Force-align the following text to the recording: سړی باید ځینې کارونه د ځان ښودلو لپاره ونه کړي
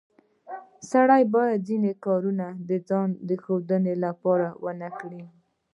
سړی 0.91 1.23
باید 1.35 1.65
ځینې 1.69 1.91
کارونه 2.05 2.45
د 2.69 2.71
ځان 2.89 3.09
ښودلو 3.43 3.93
لپاره 4.05 4.47
ونه 4.63 4.89
کړي 4.99 5.23